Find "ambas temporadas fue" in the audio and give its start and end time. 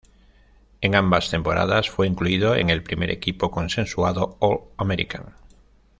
0.95-2.07